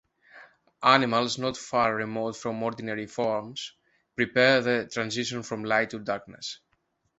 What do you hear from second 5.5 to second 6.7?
light to darkness.